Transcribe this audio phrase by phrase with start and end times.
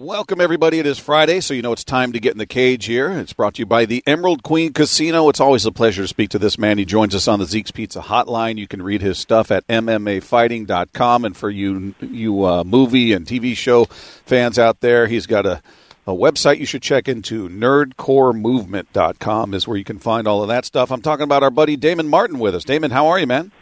[0.00, 0.78] Welcome, everybody.
[0.78, 3.10] It is Friday, so you know it's time to get in the cage here.
[3.10, 5.28] It's brought to you by the Emerald Queen Casino.
[5.28, 6.78] It's always a pleasure to speak to this man.
[6.78, 8.56] He joins us on the Zeke's Pizza hotline.
[8.56, 11.26] You can read his stuff at MMAfighting.com.
[11.26, 15.60] And for you, you uh, movie and TV show fans out there, he's got a,
[16.06, 17.50] a website you should check into.
[17.50, 20.90] NerdCoreMovement.com is where you can find all of that stuff.
[20.90, 22.64] I'm talking about our buddy Damon Martin with us.
[22.64, 23.52] Damon, how are you, man?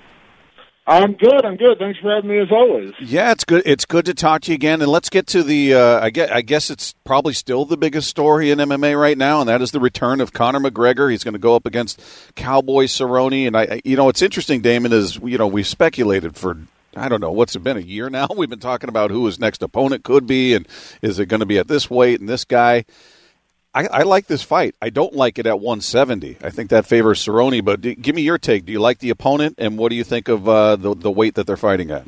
[0.89, 1.45] I'm good.
[1.45, 1.79] I'm good.
[1.79, 2.95] Thanks for having me as always.
[2.99, 3.63] Yeah, it's good.
[3.67, 4.81] It's good to talk to you again.
[4.81, 5.75] And let's get to the.
[5.75, 6.31] Uh, I guess.
[6.31, 9.71] I guess it's probably still the biggest story in MMA right now, and that is
[9.71, 11.11] the return of Conor McGregor.
[11.11, 12.01] He's going to go up against
[12.37, 13.47] Cowboy Cerrone.
[13.47, 16.57] And I, you know, what's interesting, Damon, is you know we've speculated for.
[16.97, 18.27] I don't know what's it been a year now.
[18.37, 20.67] We've been talking about who his next opponent could be, and
[21.03, 22.87] is it going to be at this weight and this guy.
[23.79, 24.75] I, I, like this fight.
[24.83, 26.39] I don't like it at 170.
[26.43, 27.65] I think that favors Cerrone.
[27.65, 28.65] But do, give me your take.
[28.65, 31.37] Do you like the opponent, and what do you think of uh, the the weight
[31.37, 32.05] that they're fighting at?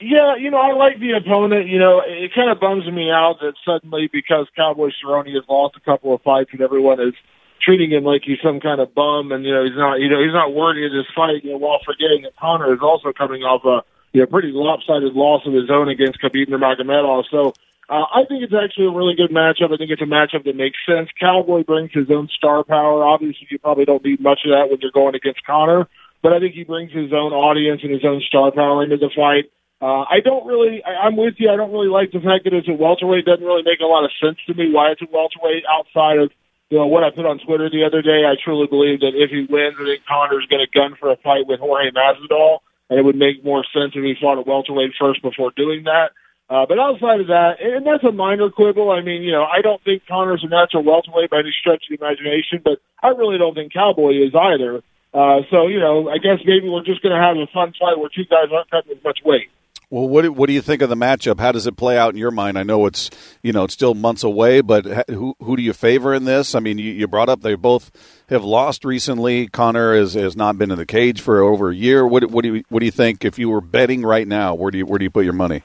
[0.00, 1.66] Yeah, you know, I like the opponent.
[1.66, 5.76] You know, it kind of bums me out that suddenly because Cowboy Cerrone has lost
[5.76, 7.14] a couple of fights and everyone is
[7.60, 10.22] treating him like he's some kind of bum and you know he's not you know
[10.22, 11.42] he's not worthy of this fight.
[11.42, 15.14] You know, while forgetting that Conor is also coming off a you know pretty lopsided
[15.14, 17.24] loss of his own against Khabib Nurmagomedov.
[17.28, 17.54] So
[17.88, 19.72] uh, I think it's actually a really good matchup.
[19.72, 21.10] I think it's a matchup that makes sense.
[21.20, 23.04] Cowboy brings his own star power.
[23.04, 25.86] Obviously, you probably don't need much of that when you're going against Conor,
[26.22, 29.10] but I think he brings his own audience and his own star power into the
[29.14, 29.52] fight.
[29.82, 31.50] Uh, I don't really, I, I'm with you.
[31.50, 33.26] I don't really like the fact that it's a welterweight.
[33.26, 36.30] Doesn't really make a lot of sense to me why it's a welterweight outside of
[36.70, 38.24] you know what I put on Twitter the other day.
[38.24, 41.16] I truly believe that if he wins, I think Conor's going to gun for a
[41.16, 44.92] fight with Jorge Masvidal, and it would make more sense if he fought a welterweight
[44.98, 46.12] first before doing that.
[46.48, 48.90] Uh, but outside of that, and that's a minor quibble.
[48.90, 51.98] I mean, you know, I don't think Conor's a natural welterweight by any stretch of
[51.98, 54.82] the imagination, but I really don't think Cowboy is either.
[55.14, 57.98] Uh, so, you know, I guess maybe we're just going to have a fun fight
[57.98, 59.48] where two guys aren't cutting as much weight.
[59.90, 61.38] Well, what do, what do you think of the matchup?
[61.38, 62.58] How does it play out in your mind?
[62.58, 63.10] I know it's
[63.42, 66.54] you know it's still months away, but who who do you favor in this?
[66.54, 67.92] I mean, you, you brought up they both
[68.28, 69.46] have lost recently.
[69.46, 72.04] Conor has, has not been in the cage for over a year.
[72.06, 74.54] What what do you what do you think if you were betting right now?
[74.54, 75.62] Where do you where do you put your money?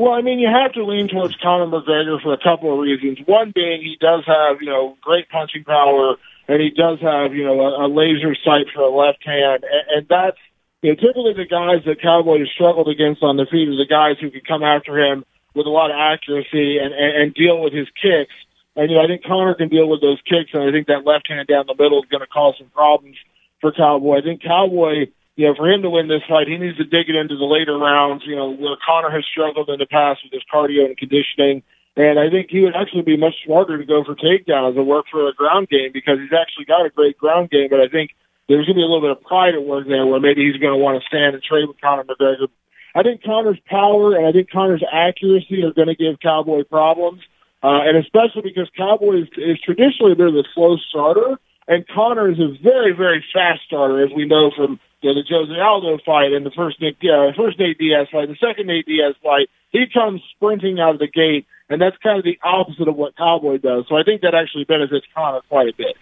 [0.00, 3.18] Well, I mean, you have to lean towards Conor McGregor for a couple of reasons.
[3.26, 6.16] One being he does have, you know, great punching power,
[6.48, 9.84] and he does have, you know, a, a laser sight for a left hand, and,
[9.94, 10.38] and that's,
[10.80, 13.84] you know, typically the guys that Cowboy has struggled against on the feet are the
[13.84, 15.22] guys who can come after him
[15.52, 18.32] with a lot of accuracy and, and, and deal with his kicks.
[18.76, 21.04] And, you know, I think Conor can deal with those kicks, and I think that
[21.04, 23.18] left hand down the middle is going to cause some problems
[23.60, 24.16] for Cowboy.
[24.16, 27.08] I think Cowboy you know, for him to win this fight, he needs to dig
[27.08, 30.36] it into the later rounds, you know, where Conor has struggled in the past with
[30.36, 31.62] his cardio and conditioning.
[31.96, 35.06] And I think he would actually be much smarter to go for takedowns and work
[35.10, 37.68] for a ground game because he's actually got a great ground game.
[37.70, 38.10] But I think
[38.48, 40.60] there's going to be a little bit of pride at work there where maybe he's
[40.60, 42.48] going to want to stand and trade with Conor McGregor.
[42.94, 47.22] I think Conor's power and I think Conor's accuracy are going to give Cowboy problems.
[47.62, 51.88] Uh, and especially because Cowboy is, is traditionally a bit of a slow starter, and
[51.88, 56.32] Conor is a very, very fast starter, as we know from the Jose Aldo fight
[56.32, 59.86] and the first Nick, uh, first Nate Diaz fight, the second Nate Diaz fight, he
[59.92, 63.58] comes sprinting out of the gate, and that's kind of the opposite of what Cowboy
[63.58, 63.86] does.
[63.88, 65.96] So I think that actually benefits Conor quite a bit.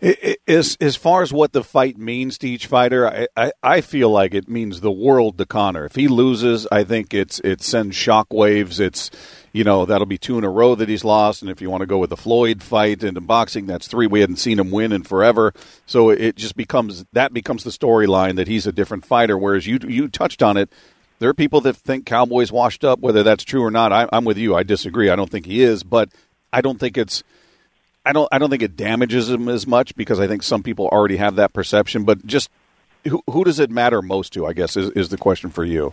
[0.00, 4.08] As as far as what the fight means to each fighter, I, I, I feel
[4.10, 5.86] like it means the world to Conor.
[5.86, 8.78] If he loses, I think it's it sends shockwaves.
[8.78, 9.10] It's
[9.52, 11.42] you know that'll be two in a row that he's lost.
[11.42, 14.06] And if you want to go with the Floyd fight and in boxing, that's three.
[14.06, 15.52] We hadn't seen him win in forever,
[15.84, 19.36] so it just becomes that becomes the storyline that he's a different fighter.
[19.36, 20.72] Whereas you you touched on it.
[21.18, 23.00] There are people that think Cowboys washed up.
[23.00, 24.54] Whether that's true or not, I, I'm with you.
[24.54, 25.10] I disagree.
[25.10, 26.10] I don't think he is, but
[26.52, 27.24] I don't think it's.
[28.08, 28.28] I don't.
[28.32, 31.36] I don't think it damages him as much because I think some people already have
[31.36, 32.04] that perception.
[32.04, 32.48] But just
[33.06, 34.46] who, who does it matter most to?
[34.46, 35.92] I guess is, is the question for you.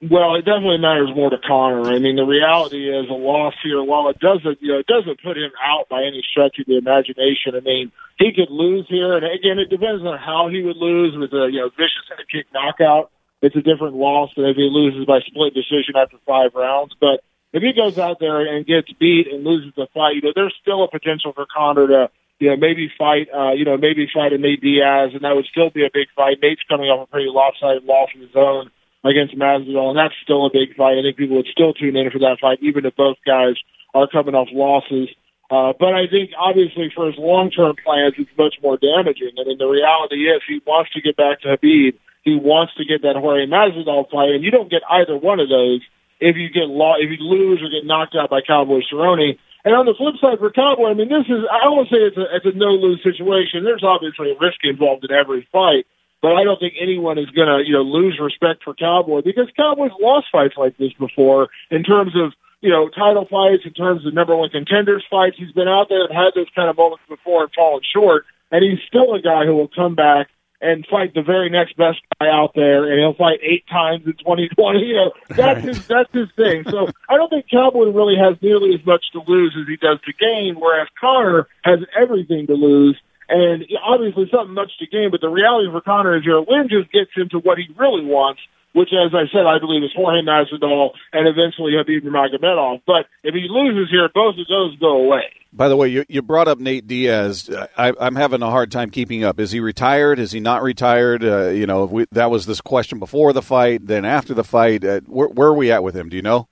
[0.00, 1.90] Well, it definitely matters more to Conor.
[1.90, 3.82] I mean, the reality is a loss here.
[3.82, 6.78] While it doesn't, you know, it doesn't put him out by any stretch of the
[6.78, 7.56] imagination.
[7.56, 11.18] I mean, he could lose here, and again, it depends on how he would lose
[11.18, 13.10] with a you know vicious head kick knockout.
[13.42, 16.94] It's a different loss than if he loses by split decision after five rounds.
[17.00, 20.32] But if he goes out there and gets beat and loses the fight, you know,
[20.34, 24.08] there's still a potential for Conor to you know, maybe fight, uh, you know, maybe
[24.12, 26.38] fight a Nate Diaz, and that would still be a big fight.
[26.40, 28.70] Nate's coming off a pretty lopsided loss of his own
[29.04, 30.98] against Masvidal, and that's still a big fight.
[30.98, 33.56] I think people would still tune in for that fight, even if both guys
[33.94, 35.08] are coming off losses.
[35.50, 39.32] Uh, but I think obviously for his long-term plans, it's much more damaging.
[39.40, 41.98] I mean, the reality is he wants to get back to Khabib.
[42.22, 45.48] He wants to get that Jorge Masvidal fight, and you don't get either one of
[45.48, 45.80] those
[46.20, 49.38] if you get lo- if you lose or get knocked out by Cowboy Cerrone.
[49.64, 52.16] And on the flip side for Cowboy, I mean, this is I won't say it's
[52.16, 53.64] a it's a no lose situation.
[53.64, 55.84] There's obviously a risk involved in every fight.
[56.22, 59.48] but I don't think anyone is going to, you know, lose respect for Cowboy because
[59.56, 64.04] Cowboy's lost fights like this before in terms of, you know, title fights, in terms
[64.06, 65.36] of number one contenders fights.
[65.38, 68.64] He's been out there and had those kind of moments before and fallen short, and
[68.64, 70.28] he's still a guy who will come back
[70.60, 74.12] and fight the very next best guy out there, and he'll fight eight times in
[74.14, 74.80] 2020.
[74.80, 75.64] You know, that's right.
[75.64, 76.64] his that's his thing.
[76.68, 80.00] So I don't think Cowboy really has nearly as much to lose as he does
[80.06, 82.98] to gain, whereas Conor has everything to lose.
[83.28, 86.90] And obviously something much to gain, but the reality for Conor is your win just
[86.90, 88.40] gets him to what he really wants,
[88.72, 92.82] which, as I said, I believe is Jorge Masvidal and eventually Khabib Nurmagomedov.
[92.86, 95.28] But if he loses here, both of those go away.
[95.52, 97.48] By the way, you, you brought up Nate Diaz.
[97.76, 99.40] I, am having a hard time keeping up.
[99.40, 100.18] Is he retired?
[100.18, 101.24] Is he not retired?
[101.24, 103.86] Uh, you know, we, that was this question before the fight.
[103.86, 106.10] Then after the fight, uh, where, where are we at with him?
[106.10, 106.48] Do you know?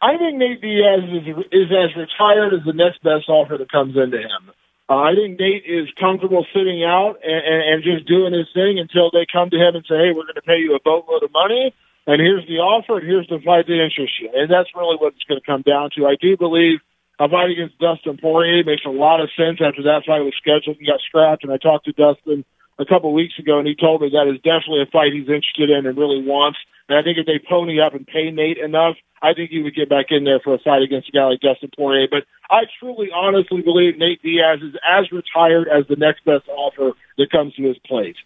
[0.00, 3.96] I think Nate Diaz is, is as retired as the next best offer that comes
[3.96, 4.54] into him.
[4.88, 8.78] Uh, I think Nate is comfortable sitting out and, and, and just doing his thing
[8.78, 11.22] until they come to him and say, "Hey, we're going to pay you a boatload
[11.22, 11.74] of money,
[12.06, 15.12] and here's the offer, and here's the fight that interests you." And that's really what
[15.14, 16.06] it's going to come down to.
[16.06, 16.80] I do believe
[17.20, 20.78] a fight against Dustin Poirier makes a lot of sense after that fight was scheduled
[20.78, 21.44] and got scrapped.
[21.44, 22.46] And I talked to Dustin
[22.78, 25.28] a couple of weeks ago, and he told me that is definitely a fight he's
[25.28, 26.58] interested in and really wants.
[26.88, 29.76] And I think if they pony up and pay Nate enough, I think he would
[29.76, 32.08] get back in there for a fight against a guy like Dustin Poirier.
[32.10, 36.92] But I truly, honestly believe Nate Diaz is as retired as the next best offer
[37.18, 38.16] that comes to his plate.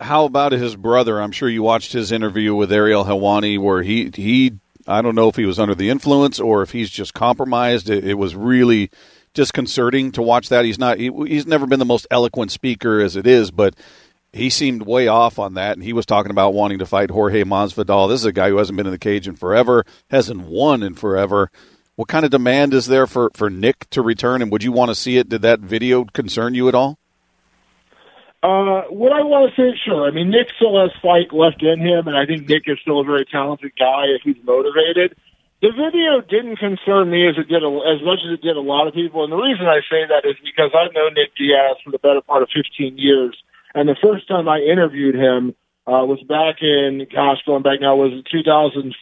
[0.00, 1.22] How, about his brother?
[1.22, 5.28] I'm sure you watched his interview with Ariel Helwani, where he he I don't know
[5.28, 7.88] if he was under the influence or if he's just compromised.
[7.88, 8.90] It, it was really
[9.34, 10.64] disconcerting to watch that.
[10.64, 10.98] He's not.
[10.98, 13.74] He, he's never been the most eloquent speaker as it is, but
[14.32, 17.44] he seemed way off on that, and he was talking about wanting to fight Jorge
[17.44, 18.08] Masvidal.
[18.08, 20.94] This is a guy who hasn't been in the cage in forever, hasn't won in
[20.94, 21.50] forever.
[21.96, 24.90] What kind of demand is there for, for Nick to return, and would you want
[24.90, 25.28] to see it?
[25.28, 26.98] Did that video concern you at all?
[28.42, 30.06] Uh, what I want to say, sure.
[30.06, 33.00] I mean, Nick still has fight left in him, and I think Nick is still
[33.00, 35.14] a very talented guy if he's motivated.
[35.62, 38.88] The video didn't concern me as it did as much as it did a lot
[38.88, 41.92] of people, and the reason I say that is because I've known Nick Diaz for
[41.92, 43.38] the better part of 15 years
[43.74, 45.54] and the first time I interviewed him
[45.86, 48.94] uh, was back in, gosh, going back now, was it 2005,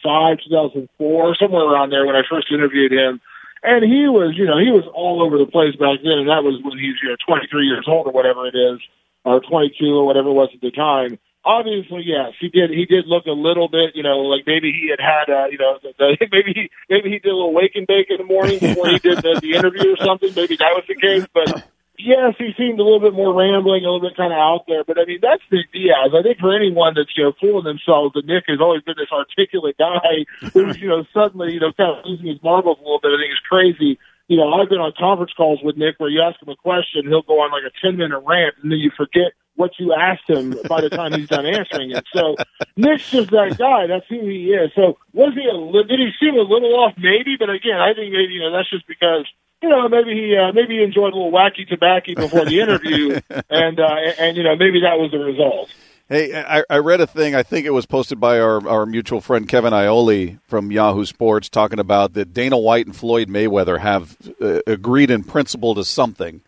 [0.47, 3.21] 2004, somewhere around there when I first interviewed him.
[3.63, 6.41] And he was, you know, he was all over the place back then, and that
[6.41, 8.81] was when he was, you know, 23 years old or whatever it is,
[9.23, 11.19] or 22 or whatever it was at the time.
[11.43, 12.69] Obviously, yes, he did.
[12.69, 15.57] He did look a little bit, you know, like maybe he had had, uh, you
[15.57, 18.23] know, the, the, maybe he maybe he did a little wake and bake in the
[18.23, 20.29] morning before he did the, the interview or something.
[20.35, 21.65] Maybe that was the case, but
[21.97, 24.83] yes, he seemed a little bit more rambling, a little bit kind of out there.
[24.83, 26.13] But I mean, that's Nick Diaz.
[26.13, 29.11] I think for anyone that's you know fooling themselves that Nick has always been this
[29.11, 33.01] articulate guy who's you know suddenly you know kind of losing his marbles a little
[33.01, 33.13] bit.
[33.13, 33.99] I think is crazy.
[34.31, 37.03] You know, I've been on conference calls with Nick where you ask him a question,
[37.03, 40.23] he'll go on like a ten minute rant, and then you forget what you asked
[40.25, 42.05] him by the time he's done answering it.
[42.15, 42.37] So
[42.77, 43.87] Nick's just that guy.
[43.87, 44.71] That's who he is.
[44.73, 46.93] So was he a did he seem a little off?
[46.95, 49.27] Maybe, but again, I think maybe you know that's just because
[49.61, 53.19] you know, maybe he uh, maybe he enjoyed a little wacky tobacco before the interview,
[53.49, 55.69] and uh, and you know maybe that was the result.
[56.11, 57.35] Hey, I, I read a thing.
[57.35, 61.47] I think it was posted by our, our mutual friend Kevin Iole from Yahoo Sports,
[61.47, 66.41] talking about that Dana White and Floyd Mayweather have uh, agreed in principle to something,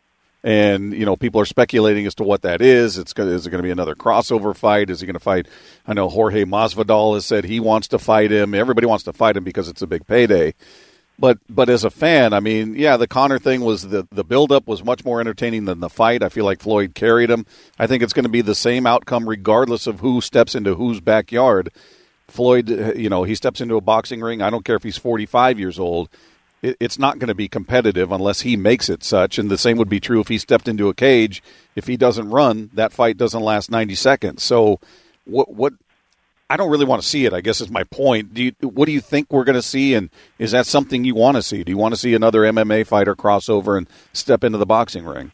[0.44, 2.98] and you know people are speculating as to what that is.
[2.98, 4.90] It's is it going to be another crossover fight?
[4.90, 5.48] Is he going to fight?
[5.88, 8.54] I know Jorge Masvidal has said he wants to fight him.
[8.54, 10.56] Everybody wants to fight him because it's a big payday.
[11.20, 14.52] But but as a fan, I mean, yeah, the Conor thing was the the build
[14.52, 16.24] up was much more entertaining than the fight.
[16.24, 17.46] I feel like Floyd carried him.
[17.78, 21.00] I think it's going to be the same outcome regardless of who steps into whose
[21.00, 21.70] backyard.
[22.28, 24.42] Floyd, you know, he steps into a boxing ring.
[24.42, 26.10] I don't care if he's 45 years old.
[26.64, 29.38] it's not going to be competitive unless he makes it such.
[29.38, 31.44] And the same would be true if he stepped into a cage.
[31.76, 34.44] If he doesn't run, that fight doesn't last 90 seconds.
[34.44, 34.80] So,
[35.26, 35.74] what what
[36.54, 37.34] I don't really want to see it.
[37.34, 38.36] I guess is my point.
[38.36, 41.16] Do you, what do you think we're going to see, and is that something you
[41.16, 41.64] want to see?
[41.64, 45.32] Do you want to see another MMA fighter crossover and step into the boxing ring?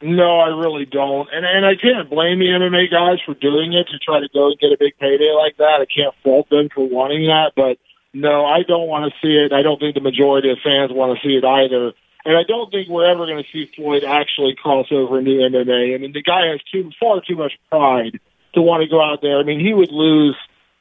[0.00, 3.88] No, I really don't, and and I can't blame the MMA guys for doing it
[3.88, 5.80] to try to go and get a big payday like that.
[5.80, 7.78] I can't fault them for wanting that, but
[8.12, 9.52] no, I don't want to see it.
[9.52, 11.92] I don't think the majority of fans want to see it either.
[12.24, 15.92] And I don't think we're ever going to see Floyd actually cross over into MMA.
[15.92, 18.20] I mean, the guy has too far too much pride
[18.54, 19.38] to want to go out there.
[19.38, 20.36] I mean, he would lose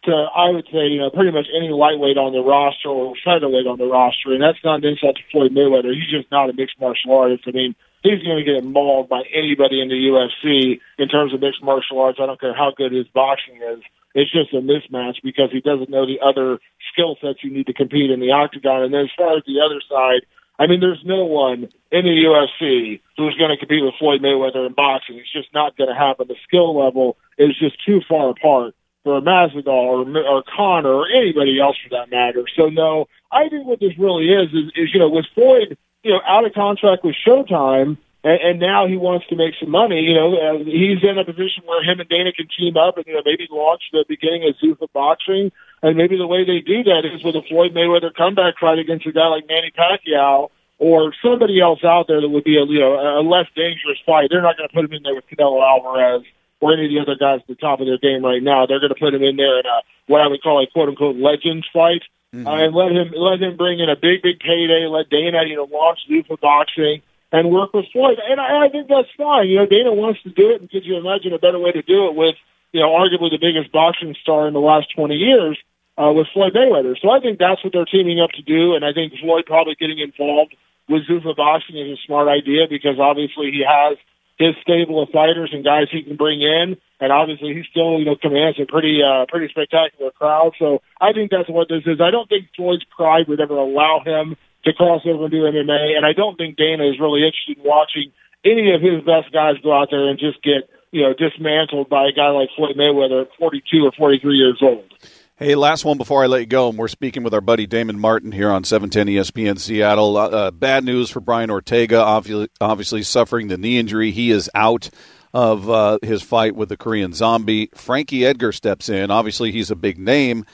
[0.05, 3.67] to, I would say, you know, pretty much any lightweight on the roster or featherweight
[3.67, 4.33] on the roster.
[4.33, 5.93] And that's not an insult to Floyd Mayweather.
[5.93, 7.43] He's just not a mixed martial artist.
[7.47, 11.39] I mean, he's going to get mauled by anybody in the UFC in terms of
[11.41, 12.19] mixed martial arts.
[12.21, 13.79] I don't care how good his boxing is.
[14.13, 16.59] It's just a mismatch because he doesn't know the other
[16.91, 18.83] skill sets you need to compete in the octagon.
[18.83, 20.27] And then as far as the other side,
[20.59, 24.67] I mean, there's no one in the UFC who's going to compete with Floyd Mayweather
[24.67, 25.17] in boxing.
[25.17, 26.27] It's just not going to happen.
[26.27, 31.59] The skill level is just too far apart for Masvidal or, or Conor or anybody
[31.59, 32.45] else for that matter.
[32.55, 36.11] So no, I think what this really is is, is you know with Floyd you
[36.11, 40.01] know out of contract with Showtime and, and now he wants to make some money.
[40.01, 43.05] You know, uh, he's in a position where him and Dana can team up and
[43.05, 45.51] you know maybe launch the beginning of Zuffa boxing.
[45.81, 49.05] And maybe the way they do that is with a Floyd Mayweather comeback fight against
[49.05, 50.49] a guy like Manny Pacquiao
[50.79, 54.29] or somebody else out there that would be a you know a less dangerous fight.
[54.31, 56.23] They're not going to put him in there with Canelo Alvarez
[56.63, 58.65] or any of the other guys at the top of their game right now.
[58.65, 60.87] They're going to put him in there in a what I would call a quote
[60.87, 62.03] unquote legends fight.
[62.33, 62.47] Mm-hmm.
[62.47, 64.87] Uh, and let him let him bring in a big big payday.
[64.87, 67.03] Let Dana you know launch Zuffa boxing
[67.33, 68.17] and work with Floyd.
[68.23, 69.49] And I, I think that's fine.
[69.49, 71.81] You know, Dana wants to do it, and could you imagine a better way to
[71.81, 72.35] do it with,
[72.71, 75.57] you know, arguably the biggest boxing star in the last 20 years
[75.97, 76.95] uh, with Floyd Mayweather.
[77.01, 79.75] So I think that's what they're teaming up to do, and I think Floyd probably
[79.75, 80.55] getting involved
[80.87, 83.97] with Zuffa boxing is a smart idea because obviously he has
[84.43, 88.05] his stable of fighters and guys he can bring in, and obviously he still, you
[88.05, 90.53] know, commands a pretty, uh, pretty spectacular crowd.
[90.59, 92.01] So I think that's what this is.
[92.01, 94.35] I don't think Floyd's pride would ever allow him
[94.65, 95.95] to cross over do MMA.
[95.95, 98.11] And I don't think Dana is really interested in watching
[98.45, 102.07] any of his best guys go out there and just get, you know, dismantled by
[102.07, 104.91] a guy like Floyd Mayweather at 42 or 43 years old.
[105.35, 106.69] Hey, last one before I let you go.
[106.69, 110.15] We're speaking with our buddy Damon Martin here on 710 ESPN Seattle.
[110.15, 114.11] Uh, uh, bad news for Brian Ortega, obviously, obviously suffering the knee injury.
[114.11, 114.91] He is out
[115.33, 117.71] of uh, his fight with the Korean Zombie.
[117.73, 119.09] Frankie Edgar steps in.
[119.09, 120.45] Obviously, he's a big name.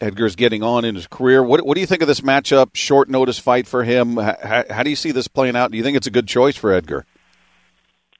[0.00, 1.42] Edgar's getting on in his career.
[1.42, 2.74] What, what do you think of this matchup?
[2.74, 4.16] Short notice fight for him.
[4.16, 5.70] How, how do you see this playing out?
[5.70, 7.04] Do you think it's a good choice for Edgar?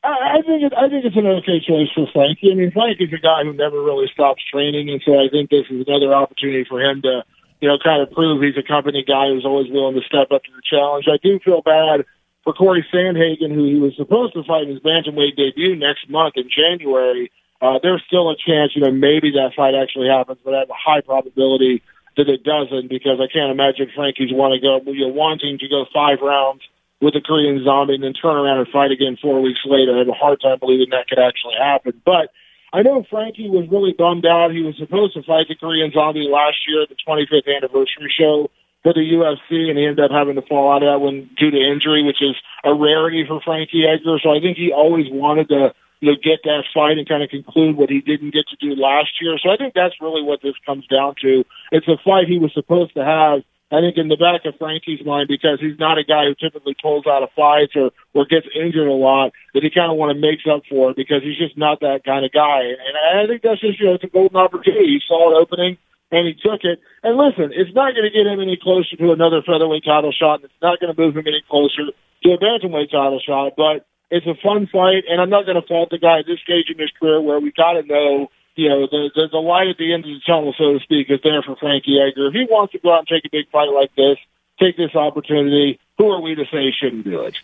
[0.05, 2.53] I think it, I think it's an okay choice for Frankie.
[2.53, 5.65] I mean, Frankie's a guy who never really stops training, and so I think this
[5.71, 7.25] is another opportunity for him to,
[7.61, 10.45] you know, kind of prove he's a company guy who's always willing to step up
[10.45, 11.07] to the challenge.
[11.09, 12.05] I do feel bad
[12.45, 16.37] for Corey Sandhagen, who he was supposed to fight in his bantamweight debut next month
[16.37, 17.33] in January.
[17.63, 20.71] Uh, there's still a chance, you know, maybe that fight actually happens, but I have
[20.71, 21.81] a high probability
[22.19, 25.69] that it doesn't because I can't imagine Frankie's want to go, you know, wanting to
[25.69, 26.61] go five rounds
[27.05, 29.95] with the Korean Zombie and then turn around and fight again four weeks later.
[29.95, 32.01] I have a hard time believing that could actually happen.
[32.03, 32.33] But
[32.73, 34.53] I know Frankie was really bummed out.
[34.53, 38.51] He was supposed to fight the Korean Zombie last year at the 25th anniversary show
[38.83, 41.51] for the UFC, and he ended up having to fall out of that one due
[41.51, 44.19] to injury, which is a rarity for Frankie Edgar.
[44.23, 47.29] So I think he always wanted to you know, get that fight and kind of
[47.29, 49.39] conclude what he didn't get to do last year.
[49.43, 51.45] So I think that's really what this comes down to.
[51.71, 53.45] It's a fight he was supposed to have.
[53.73, 56.77] I think in the back of Frankie's mind, because he's not a guy who typically
[56.81, 60.15] pulls out of fights or, or gets injured a lot, that he kind of want
[60.15, 62.61] to make up for it because he's just not that kind of guy.
[62.71, 65.01] And I think that's just, you know, it's a golden opportunity.
[65.01, 65.79] He saw an opening
[66.13, 66.79] and he took it.
[67.03, 70.45] And listen, it's not going to get him any closer to another featherweight title shot.
[70.45, 73.57] And it's not going to move him any closer to a bantamweight title shot.
[73.57, 76.39] But it's a fun fight, and I'm not going to fault the guy at this
[76.39, 79.69] stage in his career where we got to know, you know, the, the the light
[79.69, 82.29] at the end of the tunnel, so to speak, is there for Frankie Edgar.
[82.29, 84.19] If he wants to go out and take a big fight like this,
[84.61, 85.79] take this opportunity.
[85.99, 87.35] Who are we to say he shouldn't do it?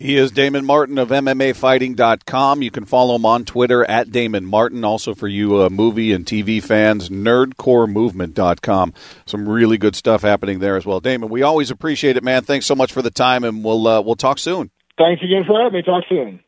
[0.00, 2.62] He is Damon Martin of MMAfighting.com.
[2.62, 4.84] You can follow him on Twitter at Damon Martin.
[4.84, 8.94] Also, for you uh, movie and TV fans, NerdCoreMovement.com.
[9.26, 11.00] Some really good stuff happening there as well.
[11.00, 12.44] Damon, we always appreciate it, man.
[12.44, 14.70] Thanks so much for the time, and we'll uh, we'll talk soon.
[14.98, 15.82] Thanks again for having me.
[15.82, 16.38] Talk soon.